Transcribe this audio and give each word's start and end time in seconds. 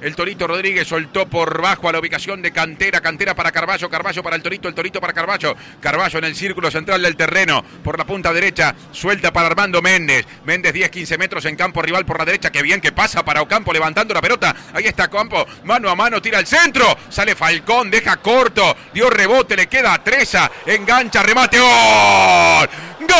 El 0.00 0.14
Torito 0.14 0.46
Rodríguez 0.46 0.86
soltó 0.86 1.26
por 1.26 1.60
bajo 1.60 1.88
a 1.88 1.92
la 1.92 1.98
ubicación 1.98 2.40
de 2.40 2.52
Cantera. 2.52 3.00
Cantera 3.00 3.34
para 3.34 3.50
Carballo. 3.50 3.90
Carballo 3.90 4.22
para 4.22 4.36
el 4.36 4.42
Torito. 4.42 4.68
El 4.68 4.74
Torito 4.74 5.00
para 5.00 5.12
Carballo. 5.12 5.56
Carballo 5.80 6.18
en 6.18 6.24
el 6.24 6.36
círculo 6.36 6.70
central 6.70 7.02
del 7.02 7.16
terreno. 7.16 7.64
Por 7.82 7.98
la 7.98 8.04
punta 8.04 8.32
derecha. 8.32 8.74
Suelta 8.92 9.32
para 9.32 9.48
Armando 9.48 9.82
Méndez. 9.82 10.26
Méndez 10.44 10.72
10-15 10.74 11.18
metros 11.18 11.44
en 11.46 11.56
campo 11.56 11.82
rival 11.82 12.04
por 12.06 12.18
la 12.18 12.24
derecha. 12.24 12.50
Qué 12.50 12.62
bien 12.62 12.80
que 12.80 12.92
pasa 12.92 13.24
para 13.24 13.42
Ocampo 13.42 13.72
levantando 13.72 14.14
la 14.14 14.20
pelota. 14.20 14.54
Ahí 14.72 14.84
está 14.84 15.06
Ocampo. 15.06 15.46
Mano 15.64 15.90
a 15.90 15.96
mano. 15.96 16.22
Tira 16.22 16.38
al 16.38 16.46
centro. 16.46 16.96
Sale 17.08 17.34
Falcón. 17.34 17.90
Deja 17.90 18.16
corto. 18.18 18.76
Dio 18.94 19.10
rebote. 19.10 19.56
Le 19.56 19.66
queda 19.66 19.94
a 19.94 20.04
Treza. 20.04 20.50
Engancha. 20.66 21.22
Remate. 21.22 21.58
¡Gol! 21.58 22.68
¡Gol! 23.00 23.18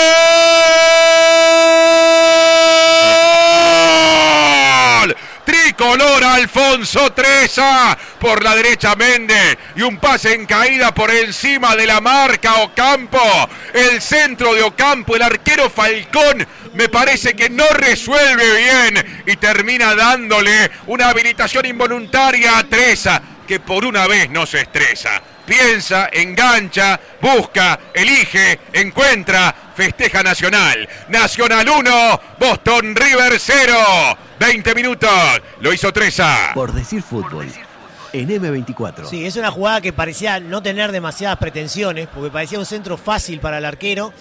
Tricolor 5.79 6.25
Alfonso 6.25 7.13
Treza 7.13 7.97
por 8.19 8.43
la 8.43 8.57
derecha 8.57 8.97
Méndez 8.97 9.57
y 9.77 9.83
un 9.83 9.99
pase 9.99 10.35
en 10.35 10.45
caída 10.45 10.93
por 10.93 11.09
encima 11.09 11.77
de 11.77 11.87
la 11.87 12.01
marca 12.01 12.57
Ocampo. 12.63 13.21
El 13.73 14.03
centro 14.03 14.57
de 14.57 14.63
Ocampo, 14.65 15.15
el 15.15 15.23
arquero 15.23 15.71
Falcón, 15.71 16.45
me 16.75 16.89
parece 16.89 17.35
que 17.35 17.49
no 17.49 17.65
resuelve 17.69 18.57
bien 18.57 19.23
y 19.25 19.37
termina 19.37 19.95
dándole 19.95 20.69
una 20.89 21.11
habilitación 21.11 21.65
involuntaria 21.65 22.59
a 22.59 22.65
Treza, 22.65 23.23
que 23.47 23.61
por 23.61 23.85
una 23.85 24.09
vez 24.09 24.29
no 24.31 24.47
se 24.47 24.63
estresa. 24.63 25.23
Piensa, 25.47 26.11
engancha, 26.13 26.99
busca, 27.21 27.79
elige, 27.95 28.59
encuentra, 28.73 29.55
festeja 29.79 30.25
Nacional. 30.25 30.89
Nacional 31.09 31.69
1, 31.69 32.21
Boston 32.41 32.97
River 32.97 33.39
0. 33.39 33.75
20 34.41 34.75
minutos, 34.75 35.11
lo 35.61 35.73
hizo 35.73 35.93
Treza. 35.93 36.51
Por 36.53 36.73
decir 36.73 37.01
fútbol. 37.01 37.47
En 38.13 38.29
M24. 38.29 39.09
Sí, 39.09 39.25
es 39.25 39.37
una 39.37 39.53
jugada 39.53 39.81
que 39.81 39.93
parecía 39.93 40.41
no 40.41 40.61
tener 40.65 40.91
demasiadas 40.91 41.39
pretensiones, 41.39 42.09
porque 42.13 42.29
parecía 42.29 42.59
un 42.59 42.67
centro 42.67 42.97
fácil 42.97 43.39
para 43.39 43.59
el 43.59 43.65
arquero. 43.65 44.13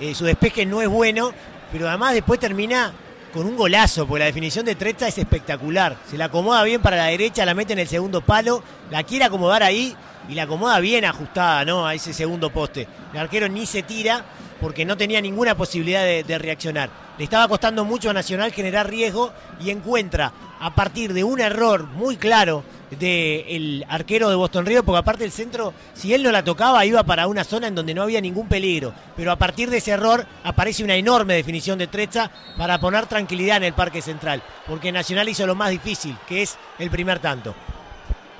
Eh, 0.00 0.16
su 0.16 0.24
despeje 0.24 0.66
no 0.66 0.82
es 0.82 0.88
bueno, 0.88 1.32
pero 1.70 1.88
además 1.88 2.14
después 2.14 2.40
termina 2.40 2.92
con 3.32 3.46
un 3.46 3.56
golazo, 3.56 4.08
porque 4.08 4.18
la 4.18 4.26
definición 4.26 4.66
de 4.66 4.74
Treza 4.74 5.06
es 5.06 5.16
espectacular. 5.16 5.96
Se 6.10 6.18
la 6.18 6.24
acomoda 6.24 6.64
bien 6.64 6.82
para 6.82 6.96
la 6.96 7.06
derecha, 7.06 7.46
la 7.46 7.54
mete 7.54 7.74
en 7.74 7.78
el 7.78 7.88
segundo 7.88 8.20
palo, 8.20 8.64
la 8.90 9.04
quiere 9.04 9.26
acomodar 9.26 9.62
ahí 9.62 9.94
y 10.28 10.34
la 10.34 10.44
acomoda 10.44 10.80
bien 10.80 11.04
ajustada 11.04 11.64
¿no? 11.64 11.86
a 11.86 11.94
ese 11.94 12.12
segundo 12.12 12.50
poste. 12.50 12.88
El 13.12 13.20
arquero 13.20 13.48
ni 13.48 13.64
se 13.66 13.84
tira 13.84 14.24
porque 14.64 14.86
no 14.86 14.96
tenía 14.96 15.20
ninguna 15.20 15.54
posibilidad 15.54 16.02
de, 16.02 16.38
reaccionar. 16.38 16.88
Le 17.18 17.24
estaba 17.24 17.46
costando 17.48 17.84
mucho 17.84 18.08
a 18.08 18.14
Nacional 18.14 18.50
generar 18.50 18.88
riesgo 18.88 19.30
y 19.60 19.68
encuentra 19.68 20.32
a 20.58 20.74
partir 20.74 21.12
de 21.12 21.22
un 21.22 21.38
error 21.38 21.84
muy 21.84 22.16
claro 22.16 22.64
del 22.98 23.84
arquero 23.90 24.30
de 24.30 24.36
Boston 24.36 24.64
River, 24.64 24.82
porque 24.82 25.00
aparte 25.00 25.22
el 25.22 25.32
centro, 25.32 25.74
si 25.92 26.14
él 26.14 26.22
no 26.22 26.32
la 26.32 26.44
tocaba, 26.44 26.86
iba 26.86 27.02
para 27.02 27.26
una 27.26 27.44
zona 27.44 27.66
en 27.66 27.74
donde 27.74 27.92
no 27.92 28.04
había 28.04 28.22
ningún 28.22 28.48
peligro. 28.48 28.94
Pero 29.14 29.32
a 29.32 29.36
partir 29.36 29.68
de 29.68 29.76
ese 29.76 29.90
error 29.90 30.24
aparece 30.44 30.82
una 30.82 30.94
enorme 30.94 31.34
definición 31.34 31.78
de 31.78 31.88
Trecha 31.88 32.30
para 32.56 32.80
poner 32.80 33.04
tranquilidad 33.04 33.58
en 33.58 33.64
el 33.64 33.74
Parque 33.74 34.00
Central, 34.00 34.42
porque 34.66 34.92
Nacional 34.92 35.28
hizo 35.28 35.46
lo 35.46 35.54
más 35.54 35.68
difícil, 35.68 36.16
que 36.26 36.40
es 36.40 36.56
el 36.78 36.88
primer 36.88 37.18
tanto. 37.18 37.54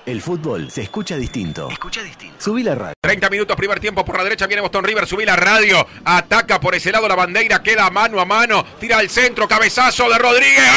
El 0.07 0.21
fútbol 0.21 0.71
se 0.71 0.83
escucha 0.83 1.17
distinto. 1.17 1.71
Escucha 1.71 2.03
distinto. 2.03 2.37
Subí 2.39 2.63
la 2.63 2.75
radio. 2.75 2.93
30 3.01 3.31
minutos, 3.31 3.57
primer 3.57 3.81
tiempo 3.81 4.05
por 4.05 4.19
la 4.19 4.25
derecha, 4.25 4.47
viene 4.47 4.61
Boston 4.61 4.85
River, 4.85 5.07
subí 5.07 5.25
la 5.25 5.35
radio, 5.35 5.87
ataca 6.05 6.61
por 6.61 6.75
ese 6.75 6.93
lado 6.93 7.09
la 7.09 7.15
bandera, 7.15 7.63
queda 7.63 7.89
mano 7.89 8.21
a 8.21 8.27
mano, 8.27 8.67
tira 8.79 8.99
al 8.99 9.09
centro, 9.09 9.49
cabezazo 9.49 10.11
de 10.11 10.19
Rodríguez. 10.19 10.71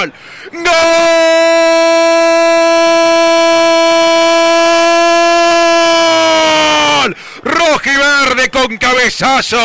¡Gol! 0.00 0.12
¡Gol! 0.52 0.62
Rojiverde 7.44 8.50
con 8.50 8.76
cabezazo 8.78 9.60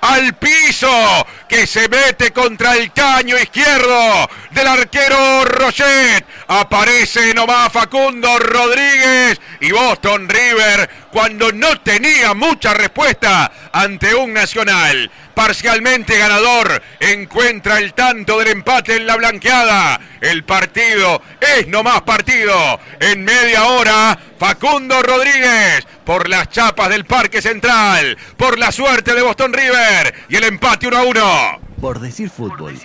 al 0.00 0.34
piso 0.36 1.23
que 1.48 1.66
se 1.66 1.88
mete 1.88 2.32
contra 2.32 2.76
el 2.76 2.92
caño 2.92 3.38
izquierdo 3.38 4.28
del 4.50 4.66
arquero 4.66 5.44
Rochet. 5.44 6.24
Aparece 6.48 7.34
nomás 7.34 7.72
Facundo 7.72 8.38
Rodríguez 8.38 9.40
y 9.60 9.72
Boston 9.72 10.28
River 10.28 10.88
cuando 11.14 11.52
no 11.52 11.80
tenía 11.80 12.34
mucha 12.34 12.74
respuesta 12.74 13.52
ante 13.72 14.16
un 14.16 14.32
nacional. 14.32 15.08
Parcialmente 15.32 16.18
ganador, 16.18 16.82
encuentra 16.98 17.78
el 17.78 17.94
tanto 17.94 18.40
del 18.40 18.48
empate 18.48 18.96
en 18.96 19.06
la 19.06 19.14
blanqueada. 19.14 20.00
El 20.20 20.42
partido 20.42 21.22
es 21.40 21.68
nomás 21.68 22.02
partido. 22.02 22.80
En 22.98 23.24
media 23.24 23.62
hora, 23.62 24.18
Facundo 24.40 25.00
Rodríguez 25.02 25.86
por 26.04 26.28
las 26.28 26.48
chapas 26.50 26.88
del 26.88 27.04
Parque 27.04 27.40
Central, 27.40 28.18
por 28.36 28.58
la 28.58 28.72
suerte 28.72 29.14
de 29.14 29.22
Boston 29.22 29.52
River 29.52 30.12
y 30.28 30.34
el 30.34 30.42
empate 30.42 30.88
1 30.88 30.96
a 30.96 31.02
1. 31.04 31.60
Por 31.80 32.00
decir 32.00 32.28
fútbol. 32.28 32.76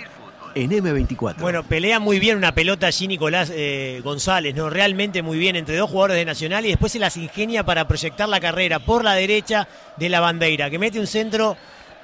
En 0.56 0.72
M24. 0.72 1.38
Bueno, 1.40 1.64
pelea 1.64 2.00
muy 2.00 2.20
bien 2.20 2.38
una 2.38 2.54
pelota 2.54 2.88
allí 2.88 3.08
Nicolás 3.08 3.52
eh, 3.54 4.02
González, 4.04 4.56
¿no? 4.56 4.70
Realmente 4.70 5.22
muy 5.22 5.38
bien 5.38 5.56
entre 5.56 5.78
dos 5.78 5.90
jugadores 5.90 6.18
de 6.18 6.26
Nacional 6.26 6.66
y 6.66 6.70
después 6.70 6.92
se 6.92 7.00
las 7.00 7.16
ingenia 7.18 7.64
para 7.64 7.88
proyectar 7.88 8.28
la 8.28 8.40
carrera 8.40 8.80
por 8.80 9.04
la 9.04 9.14
derecha 9.16 9.68
de 9.98 10.10
la 10.10 10.20
bandera, 10.20 10.70
que 10.70 10.80
mete 10.80 11.00
un 11.00 11.08
centro 11.08 11.56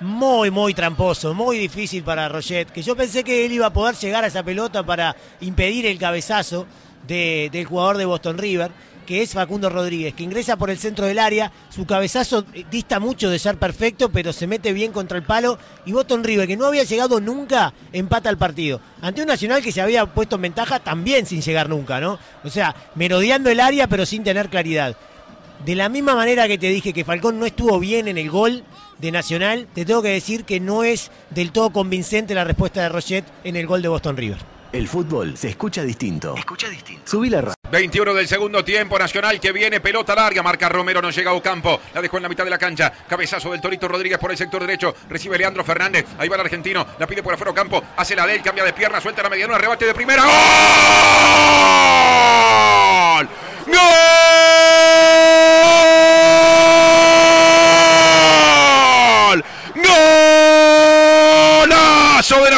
muy, 0.02 0.52
muy 0.52 0.74
tramposo, 0.74 1.34
muy 1.34 1.58
difícil 1.58 2.04
para 2.04 2.28
Roget, 2.30 2.70
que 2.72 2.82
yo 2.84 2.96
pensé 2.96 3.24
que 3.24 3.46
él 3.46 3.52
iba 3.54 3.68
a 3.68 3.74
poder 3.74 3.96
llegar 3.96 4.24
a 4.24 4.28
esa 4.28 4.44
pelota 4.44 4.84
para 4.84 5.16
impedir 5.42 5.86
el 5.86 5.98
cabezazo 5.98 6.68
de- 7.08 7.50
del 7.52 7.66
jugador 7.66 7.98
de 7.98 8.06
Boston 8.06 8.38
River, 8.38 8.72
que 9.06 9.22
es 9.22 9.34
Facundo 9.34 9.70
Rodríguez, 9.70 10.14
que 10.14 10.24
ingresa 10.24 10.58
por 10.58 10.70
el 10.70 10.78
centro 10.78 11.06
del 11.06 11.20
área, 11.20 11.52
su 11.70 11.86
cabezazo 11.86 12.46
eh, 12.54 12.66
dista 12.70 13.00
mucho 13.00 13.30
de 13.30 13.40
ser 13.40 13.58
perfecto, 13.58 14.10
pero 14.10 14.34
se 14.34 14.48
mete 14.48 14.74
bien 14.74 14.92
contra 14.92 15.18
el 15.18 15.24
palo, 15.24 15.58
y 15.86 15.92
Boston 15.92 16.24
River, 16.24 16.48
que 16.48 16.58
no 16.58 16.66
había 16.66 16.84
llegado 16.84 17.20
nunca, 17.20 17.74
empata 17.94 18.30
el 18.30 18.38
partido. 18.38 18.82
Ante 19.02 19.22
un 19.22 19.28
Nacional 19.28 19.62
que 19.62 19.72
se 19.72 19.82
había 19.82 20.06
puesto 20.06 20.36
en 20.36 20.44
ventaja 20.44 20.80
también 20.80 21.26
sin 21.26 21.42
llegar 21.42 21.70
nunca, 21.70 22.00
¿no? 22.00 22.20
O 22.44 22.50
sea, 22.50 22.76
merodeando 22.96 23.50
el 23.50 23.60
área, 23.60 23.88
pero 23.88 24.06
sin 24.06 24.24
tener 24.24 24.50
claridad. 24.50 24.96
De 25.66 25.76
la 25.76 25.90
misma 25.90 26.16
manera 26.16 26.48
que 26.48 26.58
te 26.58 26.70
dije 26.70 26.94
que 26.94 27.06
Falcón 27.06 27.40
no 27.40 27.46
estuvo 27.46 27.80
bien 27.80 28.08
en 28.08 28.18
el 28.18 28.30
gol 28.30 28.64
de 29.00 29.12
Nacional, 29.12 29.68
te 29.74 29.86
tengo 29.86 30.02
que 30.02 30.10
decir 30.10 30.46
que 30.46 30.60
no 30.60 30.84
es 30.84 31.12
del 31.30 31.52
todo 31.52 31.72
convincente 31.72 32.36
la 32.36 32.44
respuesta 32.44 32.82
de 32.82 32.90
Rochet 32.90 33.26
en 33.44 33.56
el 33.56 33.68
gol 33.68 33.82
de 33.82 33.88
Boston 33.88 34.18
River. 34.18 34.55
El 34.76 34.88
fútbol 34.90 35.38
se 35.38 35.48
escucha 35.48 35.84
distinto. 35.84 36.36
Escucha 36.36 36.68
distinto. 36.68 37.04
Subí 37.06 37.30
la 37.30 37.40
radio. 37.40 37.56
21 37.72 38.14
del 38.14 38.28
segundo 38.28 38.62
tiempo, 38.66 39.00
Nacional 39.00 39.40
que 39.40 39.54
viene, 39.54 39.80
pelota 39.80 40.14
larga, 40.14 40.44
marca 40.44 40.68
Romero, 40.68 41.02
no 41.02 41.12
llega 41.12 41.32
a 41.32 41.34
Ocampo, 41.34 41.80
la 41.94 42.02
dejó 42.02 42.18
en 42.18 42.24
la 42.24 42.30
mitad 42.30 42.44
de 42.44 42.50
la 42.50 42.58
cancha, 42.58 42.92
cabezazo 43.08 43.54
del 43.54 43.62
Torito 43.62 43.88
Rodríguez 43.88 44.20
por 44.20 44.32
el 44.32 44.38
sector 44.38 44.60
derecho, 44.60 44.94
recibe 45.08 45.38
Leandro 45.38 45.64
Fernández, 45.64 46.06
ahí 46.18 46.28
va 46.28 46.36
el 46.36 46.42
argentino, 46.42 46.86
la 47.00 47.08
pide 47.08 47.24
por 47.24 47.34
afuera 47.34 47.52
Ocampo, 47.52 47.82
hace 47.96 48.18
la 48.18 48.28
de 48.28 48.36
él, 48.36 48.42
cambia 48.42 48.66
de 48.66 48.74
pierna, 48.74 49.00
suelta 49.00 49.24
la 49.24 49.30
mediana, 49.30 49.58
rebate 49.58 49.86
de 49.86 49.94
primera. 49.94 50.24
¡Gol! 50.26 50.34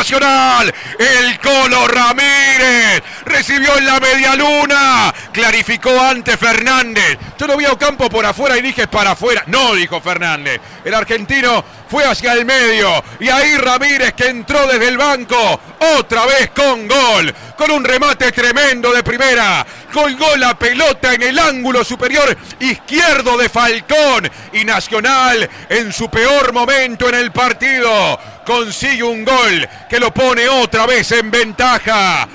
El 0.09 1.38
Colo 1.40 1.85
Ramírez 1.85 3.03
recibió 3.25 3.78
en 3.78 3.85
la 3.85 4.00
media 4.00 4.35
luna, 4.35 5.13
clarificó 5.38 6.02
ante 6.02 6.36
Fernández. 6.36 7.16
Yo 7.38 7.46
lo 7.46 7.56
vi 7.56 7.66
a 7.66 7.72
Ocampo 7.72 8.09
por 8.09 8.25
afuera 8.25 8.58
y 8.58 8.62
dije 8.64 8.81
"Es 8.81 8.88
para 8.88 9.12
afuera. 9.12 9.44
No, 9.46 9.75
dijo 9.75 10.02
Fernández. 10.02 10.59
El 10.84 10.96
argentino 10.96 11.64
fue 11.88 12.06
hacia 12.06 12.34
el 12.34 12.44
medio 12.44 13.03
y 13.20 13.30
ahí 13.30 13.56
Ramírez 13.56 14.14
que 14.14 14.30
entró 14.30 14.66
desde 14.66 14.88
el 14.88 14.97
banco, 14.97 15.59
otra 15.96 16.26
vez 16.26 16.50
con 16.56 16.88
gol, 16.88 17.31
con 17.56 17.70
un 17.70 17.84
remate 17.84 18.32
tremendo 18.32 18.91
de 18.91 19.03
primera. 19.03 19.64
Colgó 19.94 20.35
la 20.38 20.58
pelota 20.58 21.14
en 21.14 21.22
el 21.22 21.38
ángulo 21.38 21.84
superior 21.84 22.35
izquierdo 22.59 23.38
de 23.38 23.47
Falcón 23.47 24.28
y 24.53 24.66
Nacional 24.66 25.47
en 25.70 25.94
su 25.94 26.09
peor 26.09 26.52
momento 26.52 27.09
en 27.09 27.16
el 27.16 27.32
partido 27.32 28.20
consigue 28.44 29.03
un 29.03 29.23
gol 29.23 29.70
que 29.88 30.00
lo 30.00 30.11
pone 30.11 30.50
otra 30.50 30.88
vez 30.88 31.11
en 31.11 31.29
ventaja. 31.29 32.28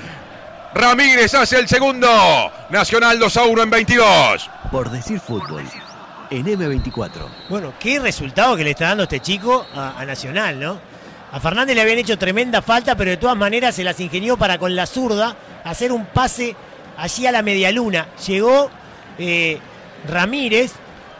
Ramírez 0.73 1.33
hace 1.33 1.59
el 1.59 1.67
segundo. 1.67 2.51
Nacional 2.73 3.19
2 3.19 3.37
a 3.37 3.43
1 3.43 3.61
en 3.61 3.69
22. 3.69 4.49
Por 4.71 4.89
decir 4.89 5.19
fútbol. 5.19 5.63
En 6.31 6.43
M24. 6.43 7.27
Bueno, 7.47 7.71
qué 7.79 7.99
resultado 7.99 8.57
que 8.57 8.63
le 8.63 8.71
está 8.71 8.87
dando 8.87 9.03
este 9.03 9.19
chico 9.19 9.67
a, 9.75 9.99
a 9.99 10.05
Nacional, 10.07 10.59
¿no? 10.59 10.79
A 11.31 11.39
Fernández 11.39 11.75
le 11.75 11.83
habían 11.83 11.99
hecho 11.99 12.17
tremenda 12.17 12.63
falta, 12.63 12.95
pero 12.95 13.11
de 13.11 13.17
todas 13.17 13.37
maneras 13.37 13.75
se 13.75 13.83
las 13.83 13.99
ingenió 13.99 14.37
para 14.37 14.57
con 14.57 14.75
la 14.75 14.87
zurda 14.87 15.35
hacer 15.63 15.91
un 15.91 16.07
pase 16.07 16.55
allí 16.97 17.27
a 17.27 17.31
la 17.31 17.43
medialuna. 17.43 18.07
Llegó 18.25 18.71
eh, 19.19 19.59
Ramírez, 20.09 20.71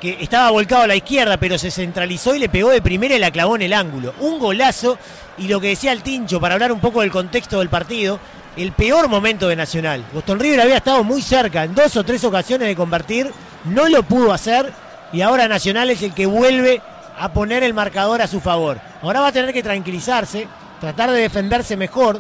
que 0.02 0.18
estaba 0.22 0.50
volcado 0.50 0.82
a 0.82 0.88
la 0.88 0.96
izquierda, 0.96 1.38
pero 1.38 1.60
se 1.60 1.70
centralizó 1.70 2.34
y 2.34 2.40
le 2.40 2.50
pegó 2.50 2.72
de 2.72 2.82
primera 2.82 3.16
y 3.16 3.20
la 3.20 3.30
clavó 3.30 3.58
en 3.58 3.62
el 3.62 3.74
ángulo. 3.74 4.16
Un 4.22 4.40
golazo 4.40 4.98
y 5.38 5.48
lo 5.50 5.62
que 5.62 5.68
decía 5.68 5.92
el 5.92 6.02
Tincho, 6.02 6.42
para 6.42 6.56
hablar 6.56 6.72
un 6.72 6.80
poco 6.80 7.02
del 7.02 7.12
contexto 7.12 7.60
del 7.60 7.70
partido, 7.70 8.20
el 8.56 8.72
peor 8.72 9.08
momento 9.08 9.48
de 9.48 9.56
Nacional. 9.56 10.06
Boston 10.14 10.40
River 10.40 10.62
había 10.62 10.78
estado 10.78 11.04
muy 11.04 11.22
cerca 11.22 11.64
en 11.64 11.74
dos 11.74 11.96
o 11.98 12.04
tres 12.04 12.24
ocasiones 12.24 12.68
de 12.68 12.76
convertir, 12.76 13.32
no 13.66 13.88
lo 13.90 14.04
pudo 14.04 14.32
hacer 14.32 14.72
y 15.12 15.22
ahora 15.22 15.48
Nacional 15.48 15.90
es 15.90 16.02
el 16.04 16.14
que 16.14 16.26
vuelve 16.26 16.82
a 17.18 17.32
poner 17.32 17.64
el 17.64 17.74
marcador 17.74 18.22
a 18.22 18.28
su 18.28 18.40
favor. 18.40 18.80
Ahora 19.02 19.22
va 19.22 19.28
a 19.28 19.32
tener 19.32 19.54
que 19.54 19.64
tranquilizarse, 19.64 20.48
tratar 20.80 21.12
de 21.12 21.22
defenderse 21.22 21.78
mejor, 21.78 22.20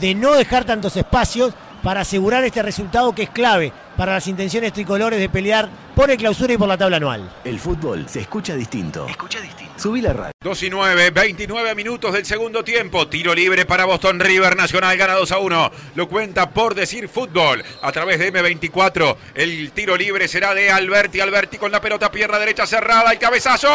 de 0.00 0.14
no 0.14 0.34
dejar 0.34 0.64
tantos 0.64 0.96
espacios 0.96 1.54
para 1.82 2.00
asegurar 2.00 2.44
este 2.44 2.62
resultado 2.62 3.14
que 3.14 3.24
es 3.24 3.30
clave 3.30 3.72
para 3.96 4.12
las 4.12 4.26
intenciones 4.28 4.72
tricolores 4.72 5.18
de 5.18 5.28
pelear 5.28 5.68
por 5.94 6.10
el 6.10 6.16
clausura 6.16 6.52
y 6.52 6.56
por 6.56 6.68
la 6.68 6.78
tabla 6.78 6.98
anual. 6.98 7.28
El 7.44 7.58
fútbol 7.58 8.08
se 8.08 8.20
escucha 8.20 8.54
distinto. 8.54 9.06
Escucha 9.08 9.40
distinto. 9.40 9.72
Subí 9.76 10.00
la 10.00 10.12
radio. 10.12 10.32
2 10.40 10.62
y 10.62 10.70
9, 10.70 11.10
29 11.10 11.74
minutos 11.74 12.12
del 12.12 12.24
segundo 12.24 12.62
tiempo. 12.62 13.08
Tiro 13.08 13.34
libre 13.34 13.66
para 13.66 13.84
Boston 13.84 14.20
River. 14.20 14.56
Nacional 14.56 14.96
gana 14.96 15.14
2 15.14 15.32
a 15.32 15.38
1. 15.38 15.72
Lo 15.96 16.08
cuenta 16.08 16.50
por 16.50 16.76
decir 16.76 17.08
fútbol 17.08 17.64
a 17.82 17.90
través 17.90 18.20
de 18.20 18.32
M24. 18.32 19.16
El 19.34 19.72
tiro 19.72 19.96
libre 19.96 20.28
será 20.28 20.54
de 20.54 20.70
Alberti. 20.70 21.20
Alberti 21.20 21.58
con 21.58 21.72
la 21.72 21.80
pelota, 21.80 22.10
pierna 22.10 22.38
derecha 22.38 22.66
cerrada. 22.66 23.10
El 23.10 23.18
cabezazo. 23.18 23.68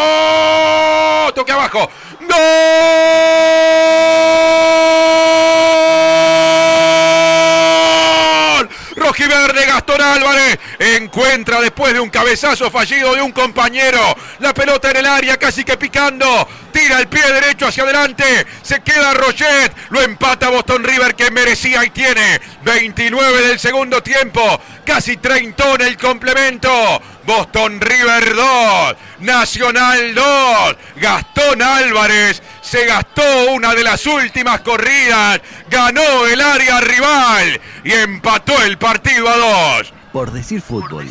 Toque 1.34 1.52
abajo. 1.52 1.90
¡Gol! 2.22 2.38
Rojiverde 9.04 9.66
Gastón 9.66 10.02
Álvarez. 10.02 10.58
Encuentra 10.80 11.60
después 11.60 11.94
de 11.94 12.00
un 12.00 12.10
cabezazo 12.10 12.72
fallido 12.72 13.14
de 13.14 13.22
un 13.22 13.34
compañero. 13.34 14.00
La 14.40 14.54
pelota 14.54 14.92
en 14.92 14.98
el 14.98 15.06
área 15.06 15.38
casi 15.38 15.66
que 15.66 15.78
picando. 15.78 16.48
Tira 16.72 17.00
el 17.00 17.08
pie 17.08 17.22
derecho 17.32 17.68
hacia 17.68 17.84
adelante. 17.84 18.24
Se 18.62 18.82
queda 18.82 19.14
Rochet 19.14 19.74
lo 19.90 20.02
empata 20.02 20.50
Boston 20.50 20.84
River 20.86 21.16
que 21.16 21.32
merecía 21.32 21.84
y 21.84 21.90
tiene. 21.90 22.40
29 22.64 23.48
del 23.48 23.60
segundo 23.60 24.02
tiempo. 24.02 24.62
Casi 24.86 25.18
30 25.18 25.74
en 25.76 25.82
el 25.82 25.98
complemento. 25.98 27.02
Boston 27.26 27.80
River 27.80 28.36
2 28.36 28.96
Nacional 29.20 30.14
2 30.14 30.76
Gastón 30.98 31.62
Álvarez 31.62 32.42
se 32.74 32.88
gastó 32.88 33.22
una 33.54 33.75
de 33.75 33.84
las 33.84 34.04
últimas 34.08 34.62
corridas, 34.62 35.40
ganó 35.70 36.25
el 36.25 36.42
área 36.42 36.81
rival 36.81 37.62
y 37.84 37.92
empató 37.92 38.64
el 38.64 38.80
partido 38.80 39.30
a 39.30 39.38
dos. 39.38 39.94
Por 40.12 40.31
decir 40.31 40.60
fútbol. 40.60 41.08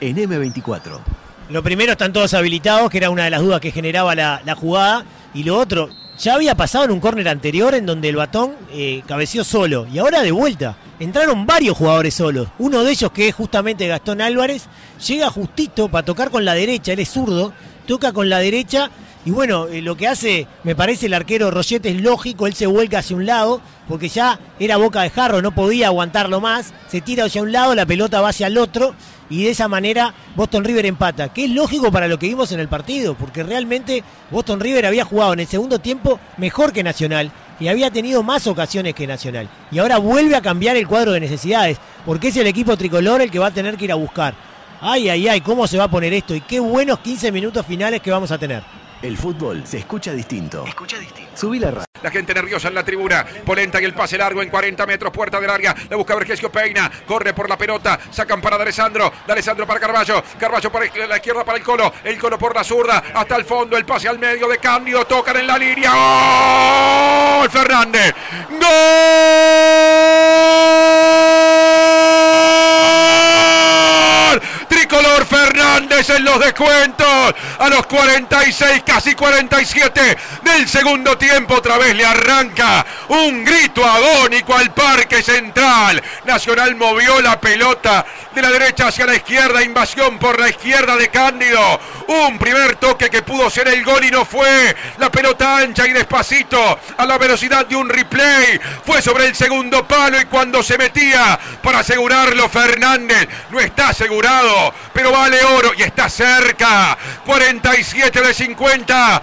En 0.00 0.16
M24. 0.16 1.00
Lo 1.48 1.60
primero 1.60 1.90
están 1.90 2.12
todos 2.12 2.34
habilitados, 2.34 2.88
que 2.88 2.98
era 2.98 3.10
una 3.10 3.24
de 3.24 3.30
las 3.30 3.40
dudas 3.40 3.60
que 3.60 3.72
generaba 3.72 4.14
la, 4.14 4.42
la 4.44 4.54
jugada. 4.54 5.04
Y 5.34 5.42
lo 5.42 5.58
otro, 5.58 5.90
ya 6.20 6.34
había 6.34 6.54
pasado 6.54 6.84
en 6.84 6.92
un 6.92 7.00
córner 7.00 7.28
anterior 7.28 7.74
en 7.74 7.84
donde 7.84 8.08
el 8.08 8.14
batón 8.14 8.52
eh, 8.70 9.02
cabeció 9.08 9.42
solo. 9.42 9.88
Y 9.92 9.98
ahora 9.98 10.22
de 10.22 10.30
vuelta. 10.30 10.76
Entraron 11.00 11.46
varios 11.46 11.76
jugadores 11.76 12.14
solos. 12.14 12.46
Uno 12.60 12.84
de 12.84 12.92
ellos, 12.92 13.10
que 13.10 13.26
es 13.26 13.34
justamente 13.34 13.88
Gastón 13.88 14.20
Álvarez, 14.20 14.66
llega 15.04 15.30
justito 15.30 15.88
para 15.88 16.04
tocar 16.04 16.30
con 16.30 16.44
la 16.44 16.54
derecha. 16.54 16.92
Él 16.92 17.00
es 17.00 17.08
zurdo, 17.08 17.52
toca 17.88 18.12
con 18.12 18.28
la 18.28 18.38
derecha 18.38 18.88
y 19.24 19.30
bueno, 19.30 19.68
eh, 19.68 19.82
lo 19.82 19.96
que 19.96 20.08
hace, 20.08 20.48
me 20.64 20.74
parece, 20.74 21.06
el 21.06 21.14
arquero 21.14 21.50
Rochette 21.50 21.86
es 21.86 22.02
lógico, 22.02 22.48
él 22.48 22.54
se 22.54 22.66
vuelca 22.66 22.98
hacia 22.98 23.16
un 23.16 23.24
lado, 23.24 23.60
porque 23.88 24.08
ya 24.08 24.40
era 24.58 24.78
boca 24.78 25.02
de 25.02 25.10
jarro, 25.10 25.40
no 25.40 25.54
podía 25.54 25.86
aguantarlo 25.86 26.40
más, 26.40 26.74
se 26.88 27.00
tira 27.00 27.26
hacia 27.26 27.42
un 27.42 27.52
lado, 27.52 27.74
la 27.76 27.86
pelota 27.86 28.20
va 28.20 28.30
hacia 28.30 28.48
el 28.48 28.58
otro, 28.58 28.96
y 29.30 29.44
de 29.44 29.50
esa 29.50 29.68
manera 29.68 30.12
Boston 30.34 30.64
River 30.64 30.86
empata, 30.86 31.32
que 31.32 31.44
es 31.44 31.50
lógico 31.52 31.92
para 31.92 32.08
lo 32.08 32.18
que 32.18 32.26
vimos 32.26 32.50
en 32.50 32.58
el 32.58 32.66
partido, 32.66 33.14
porque 33.14 33.44
realmente 33.44 34.02
Boston 34.30 34.58
River 34.58 34.86
había 34.86 35.04
jugado 35.04 35.34
en 35.34 35.40
el 35.40 35.46
segundo 35.46 35.78
tiempo 35.78 36.18
mejor 36.36 36.72
que 36.72 36.82
Nacional, 36.82 37.30
y 37.60 37.68
había 37.68 37.92
tenido 37.92 38.24
más 38.24 38.48
ocasiones 38.48 38.92
que 38.92 39.06
Nacional. 39.06 39.48
Y 39.70 39.78
ahora 39.78 39.98
vuelve 39.98 40.34
a 40.34 40.42
cambiar 40.42 40.76
el 40.76 40.88
cuadro 40.88 41.12
de 41.12 41.20
necesidades, 41.20 41.78
porque 42.04 42.28
es 42.28 42.36
el 42.38 42.48
equipo 42.48 42.76
tricolor 42.76 43.22
el 43.22 43.30
que 43.30 43.38
va 43.38 43.46
a 43.46 43.52
tener 43.52 43.76
que 43.76 43.84
ir 43.84 43.92
a 43.92 43.96
buscar. 43.96 44.34
Ay, 44.80 45.08
ay, 45.08 45.28
ay, 45.28 45.40
cómo 45.42 45.68
se 45.68 45.78
va 45.78 45.84
a 45.84 45.90
poner 45.90 46.12
esto, 46.12 46.34
y 46.34 46.40
qué 46.40 46.58
buenos 46.58 46.98
15 46.98 47.30
minutos 47.30 47.64
finales 47.64 48.02
que 48.02 48.10
vamos 48.10 48.32
a 48.32 48.38
tener. 48.38 48.81
El 49.02 49.18
fútbol 49.18 49.66
se 49.66 49.78
escucha 49.78 50.12
distinto. 50.12 50.64
Escucha 50.64 50.96
distinto. 50.96 51.32
Subí 51.34 51.58
la 51.58 51.72
radio. 51.72 51.86
La 52.02 52.10
gente 52.10 52.32
nerviosa 52.32 52.68
en 52.68 52.74
la 52.74 52.84
tribuna. 52.84 53.26
Polenta 53.44 53.80
y 53.80 53.84
el 53.84 53.94
pase 53.94 54.16
largo 54.16 54.42
en 54.42 54.48
40 54.48 54.86
metros, 54.86 55.12
puerta 55.12 55.40
del 55.40 55.50
área. 55.50 55.74
La 55.90 55.96
busca 55.96 56.14
Vergesio 56.14 56.52
Peina. 56.52 56.90
Corre 57.04 57.34
por 57.34 57.48
la 57.48 57.58
pelota. 57.58 57.98
Sacan 58.10 58.40
para 58.40 58.56
de 58.56 58.62
Alessandro. 58.62 59.12
De 59.26 59.32
Alessandro 59.32 59.66
para 59.66 59.80
Carballo. 59.80 60.22
Carballo 60.38 60.70
para 60.70 60.86
la 61.08 61.16
izquierda 61.16 61.44
para 61.44 61.58
el 61.58 61.64
Colo. 61.64 61.92
El 62.04 62.16
Colo 62.16 62.38
por 62.38 62.54
la 62.54 62.62
zurda. 62.62 63.02
Hasta 63.12 63.34
el 63.36 63.44
fondo. 63.44 63.76
El 63.76 63.84
pase 63.84 64.08
al 64.08 64.20
medio 64.20 64.46
de 64.46 64.58
Cándido. 64.58 65.04
Tocan 65.04 65.36
en 65.36 65.46
la 65.48 65.58
línea. 65.58 65.90
¡Gol! 67.40 67.50
Fernández. 67.50 68.14
¡Gol! 68.50 69.91
Fernández 76.02 76.16
en 76.16 76.24
los 76.24 76.40
descuentos. 76.40 77.34
A 77.58 77.68
los 77.68 77.86
46, 77.86 78.82
casi 78.84 79.14
47 79.14 80.18
del 80.42 80.68
segundo 80.68 81.16
tiempo. 81.16 81.54
Otra 81.54 81.78
vez 81.78 81.94
le 81.94 82.04
arranca 82.04 82.84
un 83.08 83.44
grito 83.44 83.84
agónico 83.84 84.56
al 84.56 84.72
Parque 84.72 85.22
Central. 85.22 86.02
Nacional 86.24 86.74
movió 86.74 87.20
la 87.20 87.40
pelota 87.40 88.04
de 88.34 88.42
la 88.42 88.50
derecha 88.50 88.88
hacia 88.88 89.06
la 89.06 89.14
izquierda. 89.14 89.62
Invasión 89.62 90.18
por 90.18 90.40
la 90.40 90.48
izquierda 90.48 90.96
de 90.96 91.08
Cándido. 91.08 91.80
Un 92.08 92.38
primer 92.38 92.76
toque 92.76 93.08
que 93.08 93.22
pudo 93.22 93.48
ser 93.48 93.68
el 93.68 93.84
gol 93.84 94.04
y 94.04 94.10
no 94.10 94.24
fue. 94.24 94.74
La 94.98 95.10
pelota 95.10 95.58
ancha 95.58 95.86
y 95.86 95.92
despacito 95.92 96.78
a 96.96 97.06
la 97.06 97.18
velocidad 97.18 97.66
de 97.66 97.76
un 97.76 97.88
replay. 97.88 98.60
Fue 98.84 99.00
sobre 99.00 99.26
el 99.26 99.34
segundo 99.34 99.86
palo 99.86 100.20
y 100.20 100.24
cuando 100.24 100.62
se 100.62 100.76
metía 100.76 101.38
para 101.62 101.80
asegurarlo 101.80 102.48
Fernández. 102.48 103.28
No 103.50 103.60
está 103.60 103.90
asegurado, 103.90 104.74
pero 104.92 105.12
vale 105.12 105.42
oro 105.44 105.72
y 105.76 105.82
está 105.92 106.08
cerca. 106.08 106.96
47 107.26 108.20
de 108.20 108.34
50. 108.34 109.22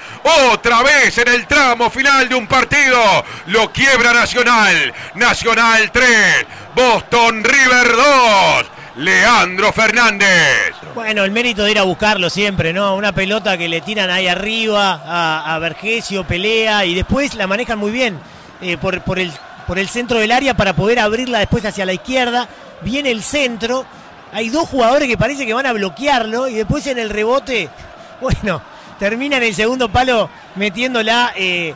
Otra 0.51 0.83
vez 0.83 1.17
en 1.17 1.27
el 1.27 1.47
tramo 1.47 1.89
final 1.89 2.29
de 2.29 2.35
un 2.35 2.45
partido. 2.47 3.25
Lo 3.47 3.71
quiebra 3.71 4.13
Nacional. 4.13 4.93
Nacional 5.15 5.91
3. 5.91 6.45
Boston 6.75 7.43
River 7.43 7.95
2. 7.95 8.65
Leandro 8.97 9.73
Fernández. 9.73 10.73
Bueno, 10.93 11.23
el 11.23 11.31
mérito 11.31 11.63
de 11.63 11.71
ir 11.71 11.79
a 11.79 11.83
buscarlo 11.83 12.29
siempre, 12.29 12.71
¿no? 12.71 12.95
Una 12.95 13.13
pelota 13.13 13.57
que 13.57 13.69
le 13.69 13.81
tiran 13.81 14.09
ahí 14.09 14.27
arriba 14.27 15.01
a, 15.05 15.55
a 15.55 15.59
Vergesio, 15.59 16.25
pelea 16.25 16.85
y 16.85 16.93
después 16.93 17.33
la 17.35 17.47
manejan 17.47 17.79
muy 17.79 17.91
bien 17.91 18.19
eh, 18.61 18.77
por, 18.77 19.01
por, 19.01 19.17
el, 19.17 19.31
por 19.65 19.79
el 19.79 19.87
centro 19.87 20.19
del 20.19 20.31
área 20.31 20.53
para 20.53 20.73
poder 20.73 20.99
abrirla 20.99 21.39
después 21.39 21.65
hacia 21.65 21.85
la 21.85 21.93
izquierda. 21.93 22.47
Viene 22.81 23.09
el 23.09 23.23
centro. 23.23 23.85
Hay 24.31 24.49
dos 24.49 24.69
jugadores 24.69 25.07
que 25.07 25.17
parece 25.17 25.45
que 25.45 25.53
van 25.53 25.65
a 25.65 25.73
bloquearlo 25.73 26.47
y 26.47 26.55
después 26.55 26.85
en 26.87 26.99
el 26.99 27.09
rebote, 27.09 27.69
bueno, 28.21 28.61
termina 28.99 29.37
en 29.37 29.43
el 29.43 29.55
segundo 29.55 29.89
palo 29.89 30.29
metiéndola 30.55 31.33
eh, 31.35 31.73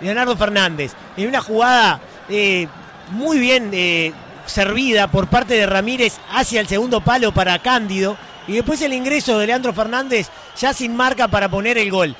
Leonardo 0.00 0.36
Fernández. 0.36 0.92
En 1.16 1.28
una 1.28 1.40
jugada 1.40 2.00
eh, 2.28 2.68
muy 3.10 3.38
bien 3.38 3.70
eh, 3.72 4.12
servida 4.46 5.08
por 5.08 5.28
parte 5.28 5.54
de 5.54 5.66
Ramírez 5.66 6.18
hacia 6.30 6.60
el 6.60 6.66
segundo 6.66 7.00
palo 7.00 7.32
para 7.32 7.58
Cándido. 7.60 8.16
Y 8.48 8.52
después 8.52 8.80
el 8.82 8.92
ingreso 8.92 9.38
de 9.38 9.46
Leandro 9.46 9.72
Fernández 9.72 10.28
ya 10.56 10.72
sin 10.72 10.94
marca 10.94 11.26
para 11.28 11.48
poner 11.48 11.78
el 11.78 11.90
gol. 11.90 12.14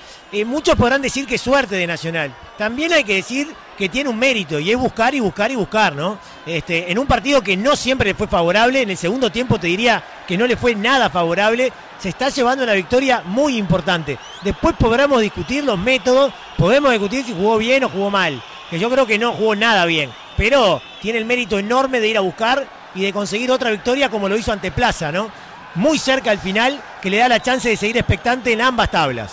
Muchos 0.44 0.74
podrán 0.74 1.02
decir 1.02 1.26
que 1.26 1.38
suerte 1.38 1.76
de 1.76 1.86
Nacional. 1.86 2.34
También 2.58 2.92
hay 2.92 3.04
que 3.04 3.14
decir 3.14 3.48
que 3.76 3.88
tiene 3.88 4.10
un 4.10 4.18
mérito 4.18 4.58
y 4.58 4.70
es 4.70 4.76
buscar 4.76 5.14
y 5.14 5.20
buscar 5.20 5.50
y 5.50 5.54
buscar, 5.56 5.94
¿no? 5.94 6.18
Este, 6.44 6.90
en 6.90 6.98
un 6.98 7.06
partido 7.06 7.42
que 7.42 7.56
no 7.56 7.76
siempre 7.76 8.10
le 8.10 8.14
fue 8.14 8.26
favorable, 8.26 8.82
en 8.82 8.90
el 8.90 8.96
segundo 8.96 9.30
tiempo 9.30 9.60
te 9.60 9.66
diría 9.66 10.02
que 10.26 10.36
no 10.36 10.46
le 10.46 10.56
fue 10.56 10.74
nada 10.74 11.10
favorable, 11.10 11.72
se 11.98 12.08
está 12.08 12.28
llevando 12.30 12.64
una 12.64 12.72
victoria 12.72 13.22
muy 13.24 13.56
importante. 13.56 14.18
Después 14.42 14.74
podremos 14.78 15.20
discutir 15.20 15.64
los 15.64 15.78
métodos, 15.78 16.32
podemos 16.56 16.90
discutir 16.90 17.24
si 17.24 17.34
jugó 17.34 17.58
bien 17.58 17.84
o 17.84 17.88
jugó 17.88 18.10
mal, 18.10 18.42
que 18.70 18.78
yo 18.78 18.90
creo 18.90 19.06
que 19.06 19.18
no 19.18 19.32
jugó 19.32 19.54
nada 19.54 19.84
bien, 19.84 20.10
pero 20.36 20.80
tiene 21.00 21.18
el 21.18 21.24
mérito 21.24 21.58
enorme 21.58 22.00
de 22.00 22.08
ir 22.08 22.18
a 22.18 22.22
buscar 22.22 22.66
y 22.94 23.02
de 23.02 23.12
conseguir 23.12 23.50
otra 23.50 23.70
victoria 23.70 24.08
como 24.08 24.28
lo 24.28 24.36
hizo 24.36 24.52
ante 24.52 24.72
Plaza, 24.72 25.12
¿no? 25.12 25.30
Muy 25.74 25.98
cerca 25.98 26.30
al 26.30 26.38
final, 26.38 26.80
que 27.02 27.10
le 27.10 27.18
da 27.18 27.28
la 27.28 27.40
chance 27.40 27.68
de 27.68 27.76
seguir 27.76 27.98
expectante 27.98 28.52
en 28.52 28.62
ambas 28.62 28.90
tablas. 28.90 29.32